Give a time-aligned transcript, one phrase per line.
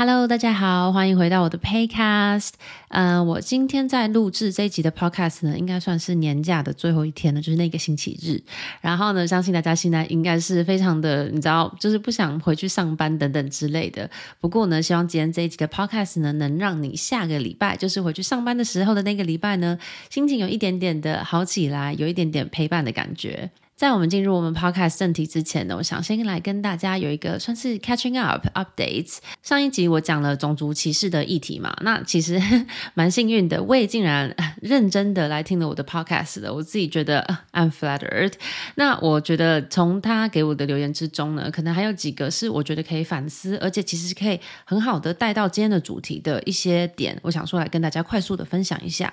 [0.00, 2.52] Hello，大家好，欢迎回到我的 Paycast。
[2.88, 8.42] 嗯、我今天在录制这一集的 Podcast 呢，应该算是年假的最后一天了，就是那个星期日。
[8.80, 14.08] 然后呢，相信大家现在应该是非常的，你知道，就是不想回去上班等等之类的。
[14.40, 19.78] 不过呢，希望今天这一集的 Podcast 呢，能让你下个礼拜，就是回去上班的时候的那个礼拜呢，
[20.08, 23.50] 心情有一点点的好起来，有一点点陪伴的感觉。
[23.80, 29.20] 在我们进入我们 podcast 正题之前呢，我想先来跟大家有一个算是 catching up updates。
[29.42, 32.38] 上一集我讲了种族歧视的议题嘛，那其实
[32.92, 38.34] 蛮幸运的，我也竟然认真的来听了我的 podcast 的，我自己觉得 I'm flattered。
[38.74, 49.10] 那我觉得从他给我的留言之中呢，可能还有几个是我觉得可以反思，而且其实可以很好的带到今天的主题的一些点，我想说来跟大家快速的分享一下。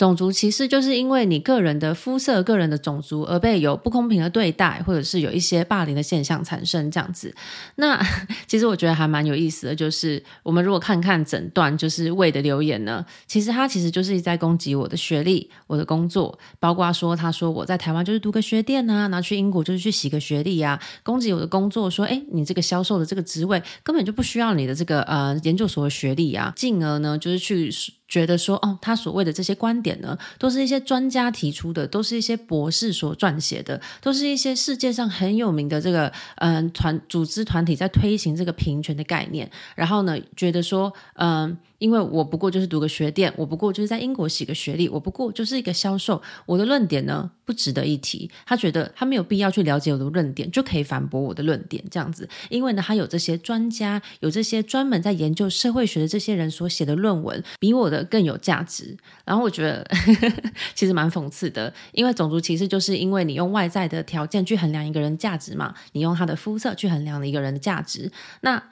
[0.00, 7.34] 种族歧视就是因为你个人的肤色、个人的种族而被有不公平的对待，或者是有一些霸凌的现象产生这样子。
[7.74, 8.02] 那
[8.48, 27.70] 其实我觉得还蛮有意思的，就是我们如果看看整段就是魏的留言呢，其实他其实就是在攻击我的学历、我的工作，包括说他说我在台湾就是读个学店啊，拿去英国就是去洗个学历啊，攻击我的工作，说诶你这个销售的这个职位根本就不需要你的这个呃研究所的学历啊，进而呢就是去。
[28.10, 39.48] 觉得说，哦，他所谓的这些观点呢，都是一些专家提出的，都是一些博士所撰写的，都是一些世界上很有名的这个嗯、呃、团组织团体在推行这个平权的概念。
[39.76, 46.20] 然后呢，觉得说，嗯、因为我不过就是读个学店，我不过就是在英国洗个学历，我不过就是一个销售。
[46.46, 48.30] 我的论点呢，不值得一提。
[48.46, 52.28] 他觉得他没有必要去了解我的论点，就可以反驳我的论点这样子。
[52.48, 58.96] 因为呢，他有这些专家，有这些专门在研究社会学的这些人所写的论文，比我的更有价值。
[59.24, 59.84] 然后我觉得
[60.76, 68.12] 其实蛮讽刺的，因为种族歧视就是因为你用外在的条件去衡量一个人价值嘛，你用他的肤色去衡量了一个人的价值，
[68.42, 68.62] 那。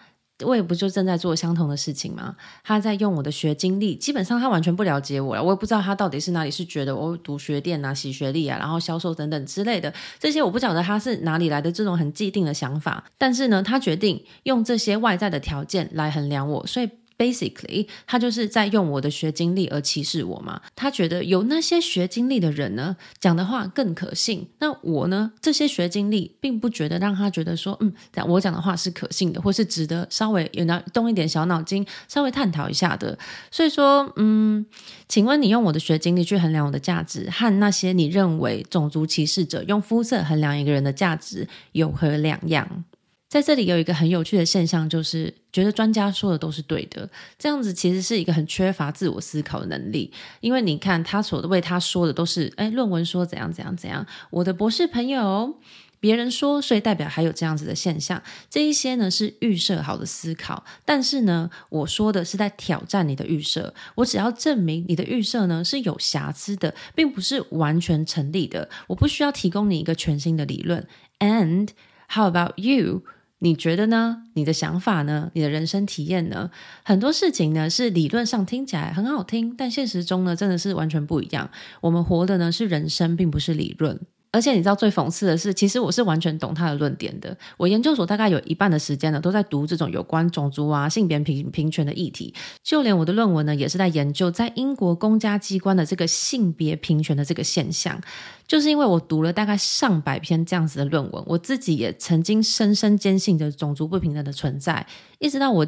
[0.44, 2.36] 我也不就正在做相同的事情吗？
[2.62, 5.42] 他在用我的学经历，基本上他完全不了解我了。
[5.42, 13.04] 我也不知道他到底是哪里是觉得我读学店啊、洗学历啊，然后销售等等之类的这些，我不晓得他是哪里来的这种很既定的想法。
[13.18, 16.88] 但是呢，他决定用这些外在的条件来衡量我，所以。
[17.18, 20.62] Basically，他就是在用我的学经历而歧视我嘛。
[20.76, 24.46] 他觉得有那些学经历的人呢，讲的话更可信。
[24.60, 27.92] 那我呢，这些学经历并不觉得让他觉得说，嗯，
[28.28, 33.18] 我讲的话是可信的，或是值得稍微有脑动一点小脑筋，稍微探讨一下的。
[33.50, 34.64] 所以说，嗯，
[35.08, 42.84] 请问你用我的学经历去衡量我的价值，和那些你认为种族歧视者用肤色衡量一个人的价值有何两样？
[43.28, 47.08] 在这里有一个很有趣的现象，就是觉得专家说的都是对的，
[47.38, 50.10] 这样子其实是一个很缺乏自我思考的能力。
[50.40, 55.58] 因为你看，他所为他说的都是，哎，论文说怎样怎样怎样，我的博士朋友，
[56.00, 58.22] 别人说，所以代表还有这样子的现象。
[58.48, 63.74] 这一些呢是预设好的思考，但是呢，我说的是在挑战你的预设。
[63.96, 68.70] 我只要证明你的预设呢是有瑕疵的，并不是完全成立的。
[68.86, 70.88] 我不需要提供你一个全新的理论。
[71.18, 71.68] And
[72.08, 73.02] how about you？
[73.40, 74.24] 你觉得呢？
[74.34, 75.30] 你的想法呢？
[75.34, 76.50] 你的人生体验呢？
[76.82, 81.50] 很多事情呢是理论上听起来很好听，但现实中呢真的是完全不一样。
[81.80, 84.00] 我们活的呢是人生，并不是理论。
[84.30, 87.36] 而且你知道最讽刺的是，其实我是完全懂他的论点的。
[87.56, 92.34] 我研究所大概有一半的时间呢，都在读这种有关种族啊、性别平平权的议题。
[92.62, 98.00] 就连我的论文呢，也是在研究在英国公家机关的这个性别平权的这个现象。
[98.46, 104.86] 就是因为我读了大概上百篇这样子的论文，我自己也曾经深深坚信着种族不平等的存在，
[105.18, 105.66] 一直到我。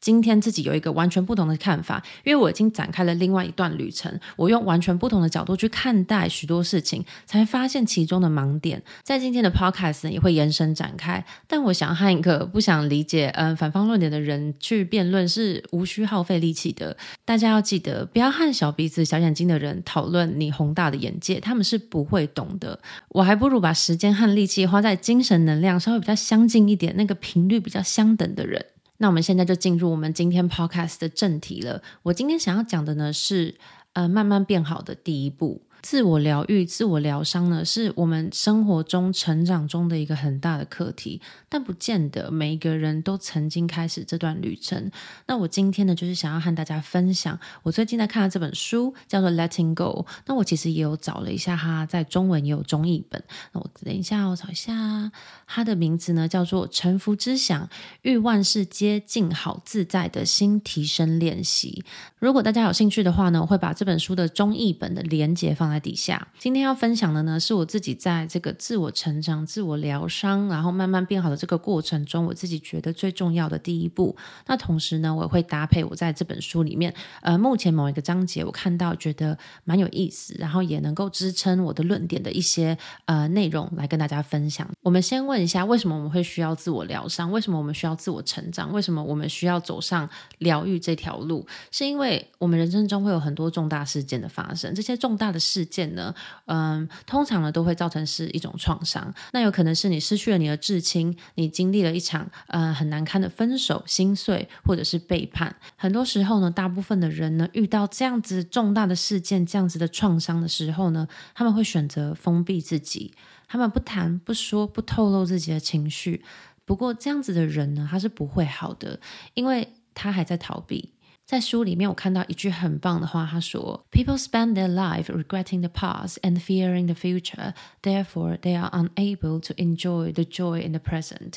[0.00, 4.18] 今天自己有一个完全不同的看法，因为我已经展开了另外一段旅程。
[4.36, 8.82] 我用完全不同的角度去看待许多事情，才发现其中的盲点。
[9.02, 11.24] 在今天的 podcast，也会延伸展开。
[11.46, 16.96] 但我想和一个不想理解嗯反方论点的人去辩论是无需耗费力气的。
[17.24, 22.78] 大家要记得，不要和小鼻子小眼睛的人讨论你宏大的眼界，他们是不会懂的。
[23.08, 28.64] 我还不如把时间和力气花在精神能量稍微比较相近一点、那个频率比较相等的人。
[28.98, 31.82] 那我们现在就进入我们今天 podcast 的正题了。
[32.02, 33.56] 我今天想要讲的呢是，
[33.94, 35.62] 呃，慢慢变好的第一步。
[35.80, 44.90] 自我疗愈、自我疗伤呢，是我们生活中成长中的一个很大的课题，但不见得每一个人都曾经开始这段旅程。
[45.26, 50.04] 那我今天呢，就是想要和大家分享我最近在看的这本书，叫做《Letting Go》。
[50.26, 53.22] 那我其实也有找了一下，它在中文也有中译本。
[53.52, 55.12] 那我等一下，我找一下
[55.46, 57.70] 它的名字呢，叫做《臣服之想：
[58.02, 61.84] 欲万事皆静好自在的心提升练习》。
[62.18, 65.67] 如果大家有兴趣的话呢，我会把这本书的中译本的连接放。
[65.68, 66.26] 放在底下。
[66.38, 74.16] 今天要分享的呢，是我自己在这个自我成长、自我疗伤，然后慢慢变好的这个过程中，我自己觉得最重要的第一步。
[74.46, 84.66] 那同时呢，我也会搭配我在这本书里面，呃，目前某一个章节我看到觉得蛮有意思，然后也能够支撑我的论点的一些呃内容来跟大家分享。
[84.80, 87.30] 我们先问一下，为什么我们会需要自我疗伤？
[87.30, 88.72] 为什么我们需要自我成长？
[88.72, 91.46] 为什么我们需要走上疗愈这条路？
[91.70, 96.14] 是因为我们人生中会有很多重大事件的发生，这些重大的事事件呢，
[96.46, 99.12] 嗯，通常呢都会造成是一种创伤。
[99.32, 105.56] 那有可能是你失去了你的至亲，你经历了一场呃很难堪的分手、心碎，或者是背叛。
[105.76, 113.12] 很多时候呢，大部分的人呢遇到这样子重大的事件、这样子的创伤的时候呢，他们会选择封闭自己，
[113.48, 116.22] 他们不谈、不说、不透露自己的情绪。
[116.64, 119.00] 不过这样子的人呢，他是不会好的，
[119.34, 120.92] 因为他还在逃避。
[121.28, 127.52] 在书里面，我看到一句很棒的话，他说：“People spend their life regretting the past and fearing the future,
[127.82, 131.34] therefore they are unable to enjoy the joy in the present。”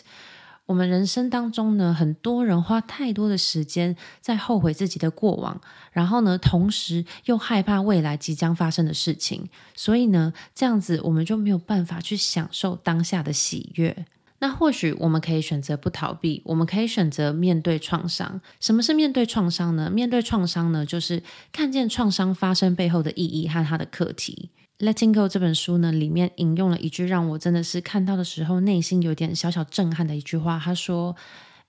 [0.68, 5.60] 我们人生当中呢，很多人花太多的时间在后悔自己的过往，
[5.92, 14.06] 然后呢，同时又害怕未来即将发生的事情，所以呢，这样子我们就没有办法去享受当下的喜悦。
[14.42, 18.42] 那或许我们可以选择不逃避，我们可以选择面对创伤。
[18.60, 19.88] 什么是面对创伤呢？
[19.90, 21.22] 面对创伤呢，就是
[21.52, 24.50] 看见创伤发生背后的意义和它的课题。
[24.84, 30.60] 《Letting Go》这本书呢，里面引用了一句让我真的是看到的时候内心有点小小震撼的一句话。
[30.60, 31.16] 他说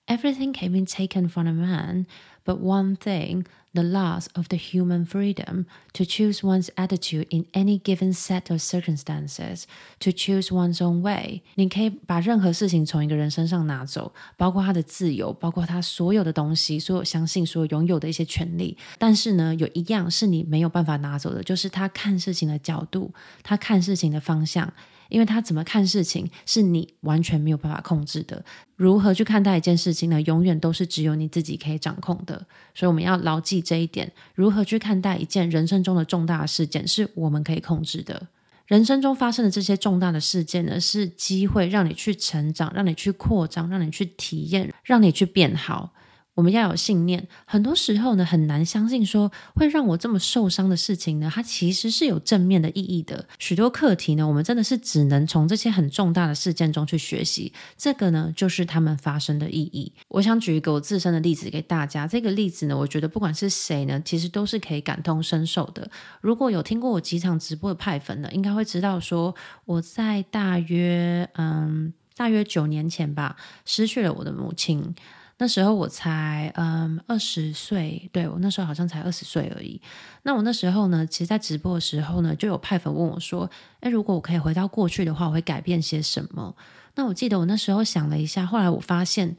[0.06, 2.06] ：“Everything can be taken from a man,
[2.44, 3.44] but one thing。”
[3.74, 8.60] The loss of the human freedom to choose one's attitude in any given set of
[8.62, 9.64] circumstances,
[10.00, 11.42] to choose one's own way。
[11.54, 18.76] 你可以把任何事情从一个人身上拿走，包括他的自由，包括他所有的东西，所有相信、所有拥有的一些权利。
[18.98, 24.72] 但是呢，有一样是你没有办法拿走的，就是他看事情的角度，他看事情的方向。
[25.13, 28.43] 因为他怎么看事情，是你完全没有办法控制的。
[28.75, 30.19] 如何去看待一件事情呢？
[30.23, 32.35] 永远都是只有你自己可以掌控的。
[32.73, 34.11] 所以我们要牢记这一点。
[34.33, 38.27] 如何去看待一件人生中的重大事件，是我们可以控制的。
[38.65, 45.93] 人生中发生的这些重大的事件呢，是机会让你去成长，让你去扩张，让你去体验，让你去变好。
[46.35, 53.25] 我们要有信念，很多时候呢，很难相信说会让我这么受伤的事情呢，它其实是有正面的意义的。
[53.37, 59.93] 许多课题呢，我们真的是只能从这些很重大的事件中去学习，这个呢，就是他们发生的意义。
[60.07, 65.87] 我想举一个我自身的例子给大家，这个例子呢，我觉得不管是谁呢，其实都是可以感同身受的。
[66.19, 74.95] 如果有听过我几场直播的派粉呢，应该会知道说我在大约嗯大约九年前吧，失去了我的母亲。
[75.43, 79.81] 那时候我才嗯二十岁，对，我那时候好像才二十岁而已。
[80.21, 83.51] 那我那时候呢，其实，在直播的时候呢，就有派粉问我说
[83.81, 86.55] ：“诶，如果我可以回到过去的话，我会改变些什么？”
[86.95, 89.35] 那我记得我那时候想了一下，后来我发现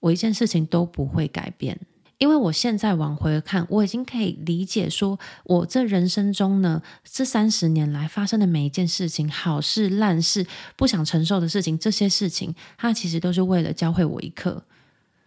[0.00, 1.78] 我一件事情都不会改变，
[2.16, 14.64] 因为我现在往回看，我已经可以理解说，我这人生中呢，这三十年来发生的每一件事情，好事烂事，不想承受的事情，这些事情，它其实都是为了教会我一课。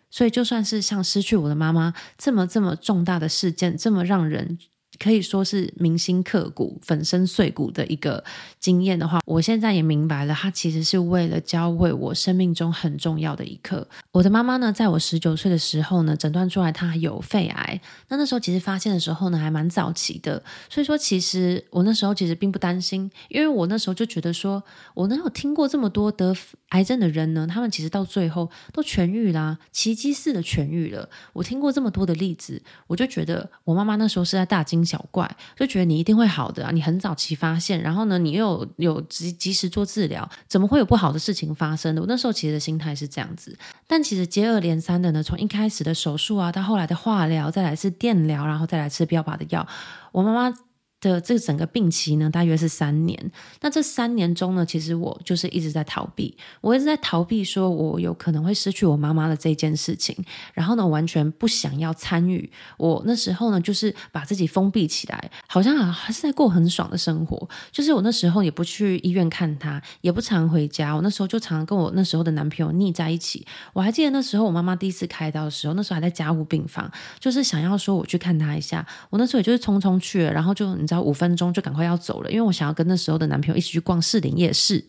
[0.09, 4.57] 所以，就算是像失去我的妈妈这么这么重大的事件，这么让人。
[4.99, 8.23] 可以说是铭心刻骨、粉身碎骨的一个
[8.59, 13.87] 经验的话，我现在也明白了，它其实是为了教会我生命中很重要的一课。
[14.11, 17.79] 我的妈妈呢，在我十九岁的时候呢，诊断出来她有肺癌。
[18.07, 20.41] 那那时候其实发现的时候呢，还蛮早期的。
[20.67, 24.63] 所以说，其实我那时候其实并不担心，因为我那时候就觉得说，
[24.95, 26.33] 我能有听过这么多得
[26.69, 31.09] 癌症的人呢，他们其实到最后都痊愈啦，奇迹似的痊愈了。
[31.31, 36.71] 我听过这么多的例子，我就觉得我妈妈那时候是在大惊小怪，就觉得你一定会好的啊！
[36.71, 42.01] 你很早期发现，然后呢，你又有及及时做治疗，怎么会有不好的事情发生的？
[42.01, 43.57] 我那时候其实心态是这样子，
[43.87, 49.65] 但其实接二连三的呢，从一开始的手术啊，到后来的化疗，再来是电疗，然后再来吃标靶的药，
[50.11, 50.57] 我妈妈。
[50.99, 53.31] 的这个整个病期呢，大约是三年。
[53.61, 60.15] 那这三年中呢，其实我就是一直在逃避，我一直在逃避，说我有可能会失去我妈妈的这件事情。
[60.53, 62.49] 然后呢，完全不想要参与。
[62.77, 67.47] 我那时候呢，就是把自己封闭起来，好像还是在过很爽的生活。
[67.71, 70.95] 就是我那时候也不去医院看她，也不常回家。
[70.95, 73.45] 我那时候就常常跟我那时候的男朋友腻在一起。
[73.73, 78.83] 我还记得那时候我妈妈第一次开刀的时候，那时候还在加护病房，就是想要说我去看她一下。
[79.11, 80.75] 我那时候也就是匆匆去了，然后就。
[80.87, 84.81] 你知道五分钟就赶快要走了，因为我想要跟那时候的男朋友一起去逛士林夜市，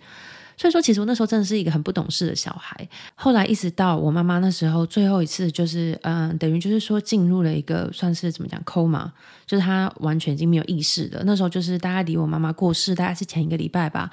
[0.57, 2.88] 所以说，其实我那时候真的是一个很不懂事的小孩。
[3.17, 9.11] 后来一直到我妈妈那时候最后一次，就是嗯，等于就是说进入了一个算是怎么讲 coma，
[9.45, 11.25] 就是她完全已经没有意识了。
[11.26, 14.09] 那时候就是大概离我妈妈过世大概是前一个礼拜吧。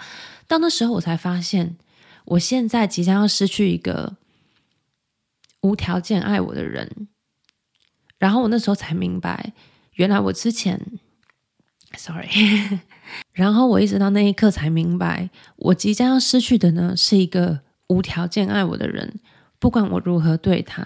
[0.47, 1.77] 到那时候我才发现，
[2.25, 4.15] 我现在即将要失去一个
[5.61, 7.07] 无条件爱我的人。
[8.17, 9.53] 然后我那时候才明白，
[9.95, 10.79] 原来我之前
[11.97, 12.79] ，sorry。
[13.33, 19.19] 然后我一直到那一刻才明白，我即将要失去的呢，是一个无条件爱我的人，
[19.59, 20.85] 不管我如何对他，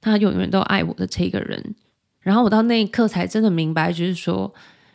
[0.00, 1.74] 他永远都爱我的这个人。
[2.20, 4.52] 然后我到那一刻才真的明白，就是说，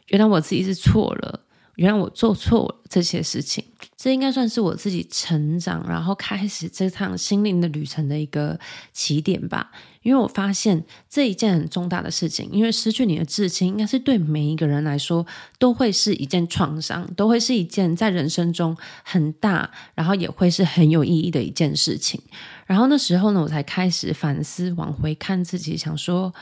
[0.07, 1.41] 原来我自己是错了。
[1.75, 3.63] 原来我做错了这些事情，
[3.95, 8.59] 这应该算是我自己成长，然后开始这趟心灵的旅程的一个
[8.91, 9.71] 起点吧。
[10.01, 15.25] 因为我发现这一件很重大的事情，因为失去你的至亲，应该是对每一个人来说
[15.57, 22.21] 都会是一件创伤，都会是一件在人生中很大，然后也会是很有意义的一件事情。
[22.65, 26.33] 然后那时候呢，我才开始反思，往回看自己，想说。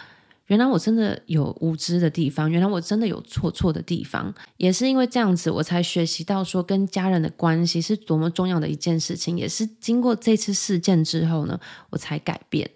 [0.47, 9.37] 原来我真的有无知的地方，原来我真的有错错的地方，也是因为这样子，我才学习到说跟家人的关系是多么重要的一件事情。
[9.37, 11.59] 也是经过这次事件之后呢，
[11.89, 12.71] 我才改变，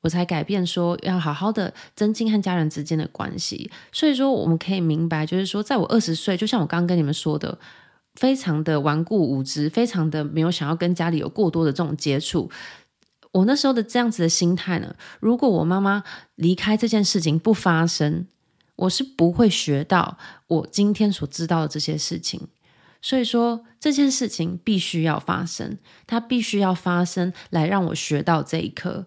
[0.00, 3.70] 我才改变说要好好的增进和家人之间的关系。
[3.92, 7.58] 所以说，我们可以明白，就是说，在我二十岁，就像我刚刚跟你们说的，
[8.14, 12.50] 非常的顽固无知，非常的没有想要跟家里有过多的这种接触。
[13.32, 16.02] 我那时候的这样子的心态呢，如果我妈妈
[16.36, 18.26] 离开这件事情不发生，
[18.76, 22.48] 我是不会学到我今天所知道的这些事情。
[23.02, 29.06] 所以说，这件事情必须要发生，它必须要发生来让我学到这一课，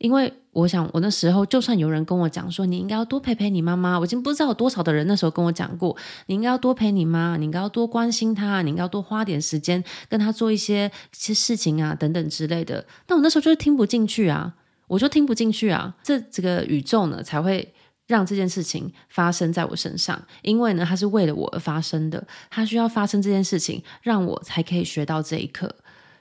[0.00, 0.32] 因为。
[0.52, 3.96] 我想，我那时候就算有人跟我讲说，你应该要多陪陪你妈妈。
[3.96, 12.84] 我已经不知道有多少的人那时候跟我讲过，你应该要多陪你妈，你应该要多关心她，你应该要多花点时间跟她做一些些事情啊，等等之类的。
[13.06, 14.52] 但我那时候就是听不进去啊，
[14.88, 15.94] 我就听不进去啊。
[16.02, 17.72] 这这个宇宙呢，才会
[18.08, 25.72] 让这件事情发生在我身上，因为呢，它是为了我而发生的，它需要发生这件事情，让我才可以学到这一课。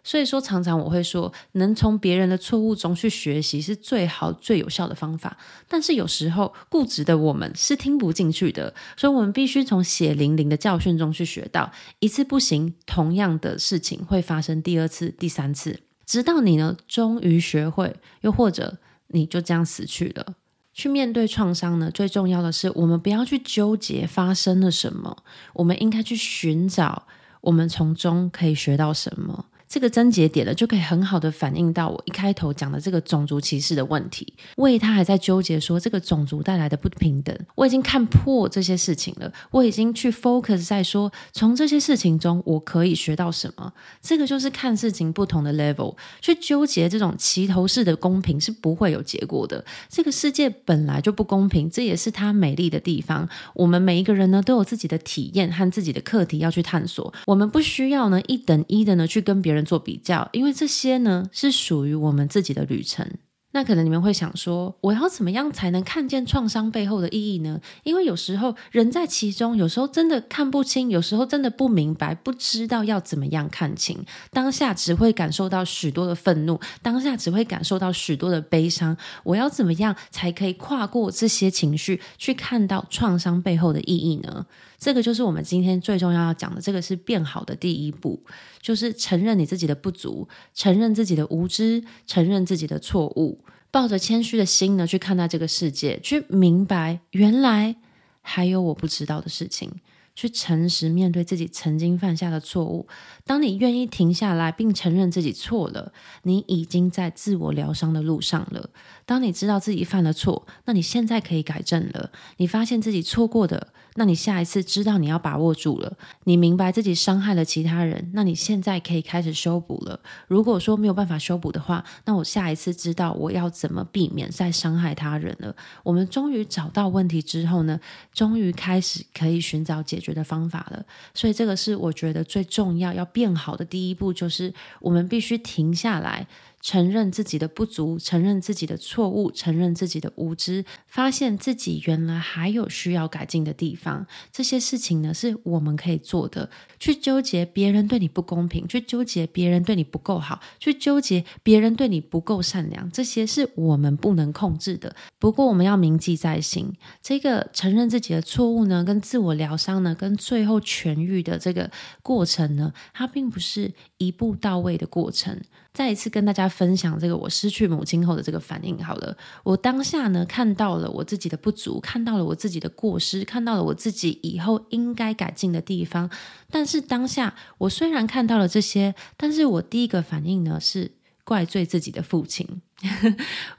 [0.03, 5.38] 所以说，常常我会说，能从别人的错误中去学习是最好、最有效的方法。
[5.68, 18.77] 但是有时候，固执的我们是听不进去的，所以我们必须从血淋淋的教训中去学到，一次不行，同样的事情会发生第二次、第三次，直到你呢终于学会，又或者
[19.08, 20.36] 你就这样死去了。
[20.74, 27.06] 去面对创伤呢，最重要的是我们不要去纠结发生了什么，我们应该去寻找
[27.41, 29.46] 我们从中可以学到什么。
[29.69, 34.33] 这个症结点了，就可以很好的反映到我一开头讲的这个种族歧视的问题。
[34.55, 39.31] 为他还在纠结说这个种族带来的不平等，我已经看破这些事情了。
[39.51, 43.71] 我已经去 focus 在说，从这些事情中我可以学到什么。
[44.01, 49.63] 这个就是看事情不同的 level，去纠结这种齐头式的公平是不会有结果的。
[49.88, 53.29] 这个世界本来就不公平，这也是它美丽的地方。
[53.53, 57.13] 我们每一个人呢，都有自己的体验和自己的课题要去探索。
[57.27, 59.58] 我们不需要呢一等一的呢去跟别人。
[59.63, 63.09] 做比较，因为这些呢是属于我们自己的旅程。
[63.51, 67.59] 那可能你们会想说，我要怎么样才能看见创伤背后的意义呢？
[67.83, 74.05] 因为有时候人在其中，有时候真的看不清，有时候真的不明白，不知道要怎么样看清。
[74.29, 78.95] 当下只会感受到许多的愤怒，当下只会感受到许多的悲伤。
[79.23, 84.45] 我要怎么样才可以跨过这些情绪，去看到创伤背后的意义呢？
[84.79, 88.24] 这个就是我们今天最重要要讲的，这个是变好的第一步，
[88.62, 97.75] 就是承认你自己的不足，承认自己的无知，承认自己的错误，抱着谦虚的心呢去看待这个世界，去明白原来
[98.21, 99.69] 还有我不知道的事情。
[100.15, 102.89] 去诚实面对自己曾经犯下的错误。
[103.25, 105.93] 当你愿意停下来并承认自己错了，
[106.24, 108.69] 你已经在自我疗伤的路上了。
[109.05, 112.12] 当你知道自己犯了错，那你现在可以改正了。
[112.36, 115.91] 你发现自己错过的，那你下一次知道你要把握住了。
[116.24, 120.00] 你明白自己伤害了其他人，那你现在可以开始修补了。
[120.29, 125.53] 如果说没有办法修补的话，那我下一次知道我要怎么避免再伤害他人了。
[125.84, 127.77] 我们终于找到问题之后呢，
[128.13, 130.82] 终于开始可以寻找解决的方法了，
[131.13, 136.25] 所以这个是我觉得最重要要变好的第一步，就是我们必须停下来。
[136.61, 144.05] 承认自己的不足，承认自己的错误，承认自己的无知，发现自己原来还有需要改进的地方。
[144.31, 146.49] 这些事情呢，是我们可以做的。
[146.79, 154.95] 去纠结别人对你不公平，去纠结别人对你不够好，去纠结别人对你不够善良，这些是我们不能控制的。
[155.17, 161.69] 不过，我们要铭记在心，这个承认自己的错误呢，跟自我疗伤呢，跟最后痊愈的这个
[162.01, 165.39] 过程呢，它并不是一步到位的过程。
[165.71, 168.84] 再一次跟大家分享这个我失去母亲后的这个反应。
[168.84, 176.10] 好了，我当下呢看到了我自己的不足，看到了我自己的过失，看到了我自己以后应该改进的地方。
[176.50, 180.91] 但是当下我虽然看到了这些，但是我第一个反应呢是
[181.24, 182.62] 怪罪自己的父亲。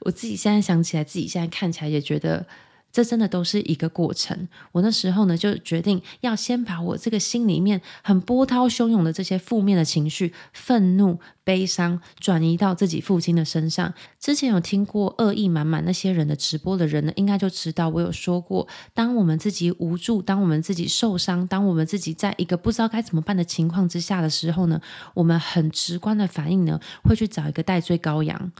[0.00, 2.46] 我自己现在想起来，自己现在看起来也觉得。
[2.92, 4.48] 这真的都是一个过程。
[4.72, 13.94] 我那时候呢，就决定要先把我这个心里面很波涛汹涌的这些负面的情绪、愤怒、悲伤，转移到自己父亲的身上。
[14.18, 24.80] 之前有听过恶意满满那些人的直播的人呢，应该就知道我有说过，当我们自己无助，当我们自己受伤，当我们自己在一个不知道该怎么办的情况之下的时候呢，
[25.14, 28.52] 我们很直观的反应呢，会去找一个代罪羔羊。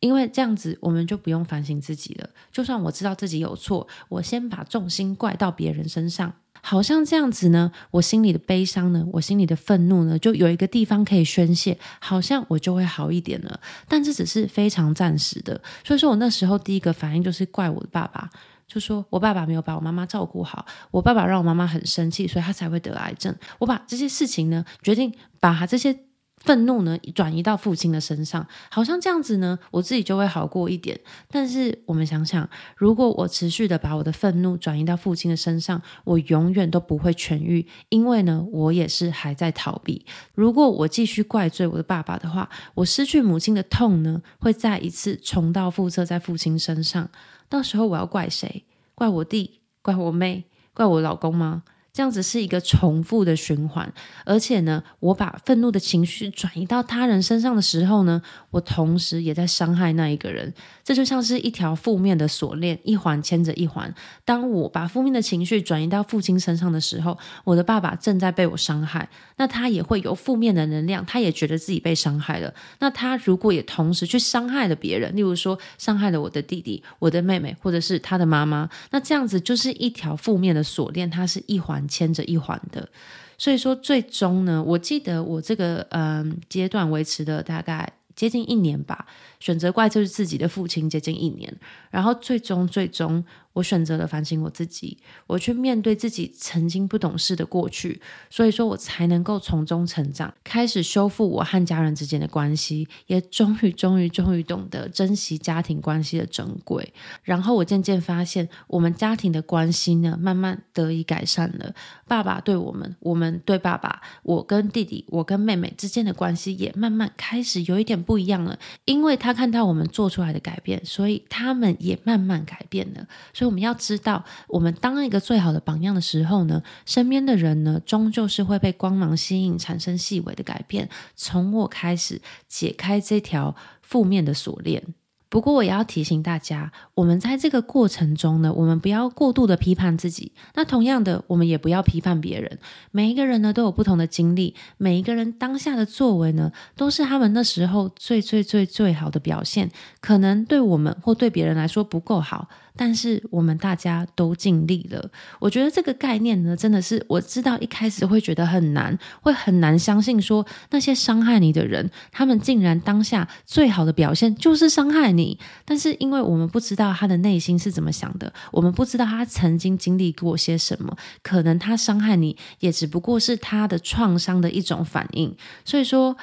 [0.00, 2.28] 因为这样子，我们就不用反省自己了。
[2.50, 13.60] 就算我知道自己有错，我先把重心怪到别人身上，好像这样子呢，我心里的悲伤呢，我心里的愤怒呢，就有一个地方可以宣泄，好像我就会好一点了。
[13.86, 15.60] 但这只是非常暂时的。
[15.84, 18.30] 所以说我那时候第一个反应就是怪我的爸爸，
[18.66, 23.36] 就说我爸爸没有把我妈妈照顾好，我爸爸让我妈妈很生气，所以他才会得癌症。
[23.58, 25.94] 我把这些事情呢，决定把这些。
[26.40, 30.98] 愤怒呢，转移到父亲的身上，好像这样子呢，我自己就会好过一点。
[31.30, 40.04] 但是我们想想，如果我持续的把我的愤怒转移到父亲的身上，我永远都不会痊愈，因为呢，我也是还在逃避。
[40.34, 47.10] 如果我继续怪罪我的爸爸的话，我失去母亲的痛呢，会再一次重蹈覆辙在父亲身上。
[47.48, 48.64] 到时候我要怪谁？
[48.94, 49.60] 怪我弟？
[49.82, 50.44] 怪我妹？
[50.72, 51.64] 怪我老公吗？
[52.00, 53.92] 这样子是一个重复的循环，
[54.24, 60.54] 而且呢，我把愤怒的情绪转移到他人身上的时候呢，我同时也在伤害那一个人。
[60.82, 63.94] 这就像是一条负面的锁链，一环牵着一环。
[64.24, 72.54] 当我把负面的情绪转移到父亲身上的时候，我的爸爸正在被我伤害，那他也会有负面的能量，他也觉得自己被伤害了。
[72.78, 81.86] 那他如果也同时去伤害了别人，例如说伤害了我的弟弟、我的妹妹，或者是他的妈妈，那这样子就是一条负面的锁链，它是一环。
[81.90, 82.88] 牵着一环的，
[83.36, 89.06] 所以说最终呢，我记得我这个嗯阶段维持的大概接近一年吧，
[89.40, 91.52] 选择怪就是自己的父亲接近一年，
[91.90, 93.22] 然后最终最终。
[93.60, 106.92] 我选择了反省我自己，我去面对自己曾经不懂事的过去，所以说我才能够从中成长，开始修复我和家人之间的关系，也终于、终于、终于懂得珍惜家庭关系的珍贵。
[107.22, 111.74] 然后我渐渐发现，我们家庭的关系呢，慢慢得以改善了。
[112.08, 118.58] 爸爸对我们，我们对爸爸，我跟弟弟，我跟妹妹之间的关系也慢慢开始有一点不一样了。
[118.86, 123.06] 因为他看到我们做出来的改变，所以他们也慢慢改变了。
[123.34, 130.88] 所以我们要知道，我们当一个最好的榜样的时候呢，身边的人呢，终究是会被光芒吸引，产生细微的改变。
[131.16, 134.94] 从我开始解开这条负面的锁链。
[135.28, 140.32] 不过，我也要提醒大家，我们在这个过程中呢，我们不要过度的批判自己。
[140.54, 142.58] 那同样的，我们也不要批判别人。
[142.90, 149.70] 每一个人呢，都有不同的经历，每一个人当下的作为呢，都是他们那时候最最最最好的表现。
[150.00, 152.48] 可能对我们或对别人来说不够好。
[152.80, 165.38] 但是我们大家都尽力了，我觉得这个概念呢，真的是我知道一开始会觉得很难，会很难相信说那些伤害你的人，他们竟然当下最好的表现就是伤害你。
[165.66, 175.36] 但是因为我们不知道他的内心是怎么想的，我们不知道他曾经经历过些什么，可能他伤害你也只不过是他的创伤的一种反应。
[175.66, 176.16] 所以说。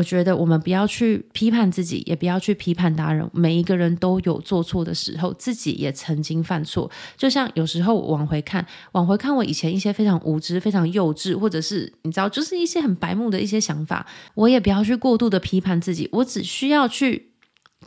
[0.00, 3.28] 我觉得我们不要去批判自己，也不要去批判他人。
[3.34, 6.90] 每一个人都有做错的时候，自己也曾经犯错。
[7.18, 16.08] 就像有时候我往回看，往回看我以前一些非常无知、非常幼稚，或者是你知道，就是一些很白目的一些想法，我也不要去过度的批判自己。
[16.12, 17.29] 我只需要去。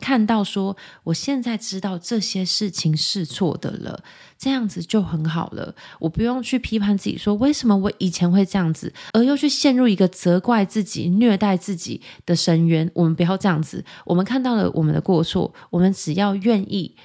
[0.00, 4.02] 看到说，我现在知道这些事情是错的了，
[4.36, 5.74] 这样子就很好了。
[6.00, 12.90] 我不用去批判自己，说为什么我以前会这样子，而又去陷入一个责怪自己、虐待自己的深渊。
[12.94, 13.84] 我们不要这样子。
[14.04, 16.96] 我们看到了我们的过错，我们只要愿意。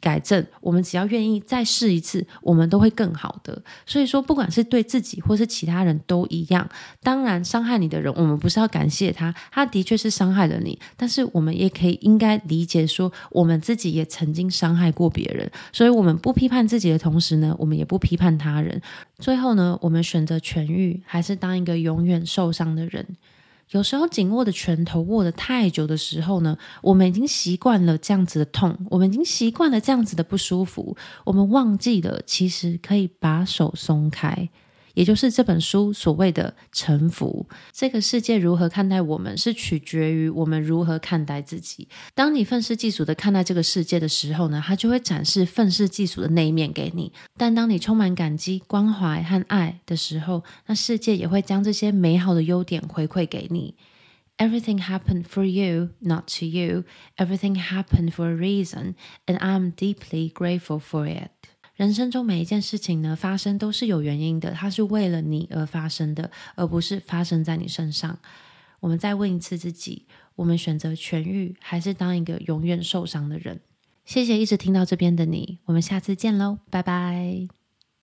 [0.00, 3.60] 改正，我们只要愿意再试一次，我们都会更好的。
[3.84, 6.68] 所以说，不管是对自己或是其他人都一样。
[7.02, 10.78] 当然，伤害你的人，我们不是要感谢他，他的确是伤害了你。
[10.96, 15.50] 但是，我们也可以应该理解说，我们自己也曾经伤害过别人。
[15.72, 18.80] 所以，我们不批判自己的同时呢，我们也不批判他人。
[19.18, 23.04] 最后呢，我们选择痊愈，还是当一个永远受伤的人？
[23.70, 34.48] 有时候紧握的拳头握得太久的时候呢，我们已经习惯了这样子的痛，我们已经习惯了这样子的不舒服，我们忘记了其实可以把手松开。
[34.98, 37.46] 也就是这本书所谓的臣服。
[37.70, 41.86] 这个世界如何看待我们，是取决于我们如何看待自己。
[42.16, 47.12] 当你愤世嫉俗的看待这个世界的时候呢，它就会展示愤世嫉俗的那一面给你。
[47.36, 53.76] 但当你充满感激、关怀和爱的时候，那世界也会将这些美好的优点回馈给你。
[54.38, 56.82] Everything happened for you, not to you.
[57.16, 58.94] Everything happened for a reason,
[59.26, 61.30] and I'm deeply grateful for it.
[61.78, 68.18] 人生中每一件事情呢，发生都是有原因的，它是为了你而发生的，而不是发生在你身上。
[68.80, 73.60] 我们再问一次自己：我们选择痊愈，还是当一个永远受伤的人？
[74.04, 77.57] 谢谢一直听到这边的你，我们下次见喽，拜拜。